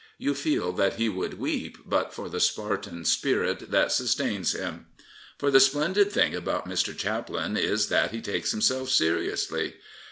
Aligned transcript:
You 0.17 0.33
feel 0.33 0.71
that 0.71 0.95
he 0.95 1.09
would 1.09 1.35
weep 1.37 1.77
but 1.85 2.11
for 2.11 2.27
the 2.27 2.39
Spartan 2.39 3.05
spirit 3.05 3.69
that 3.69 3.91
sustains 3.91 4.53
him. 4.53 4.87
For 5.37 5.51
the 5.51 5.59
splendid 5.59 6.11
thing 6.11 6.33
about 6.33 6.67
Mr. 6.67 6.97
Chaplin 6.97 7.55
is 7.55 7.87
that 7.89 8.09
he 8.09 8.19
takes 8.19 8.49
himself 8.49 8.89
seriously. 8.89 9.75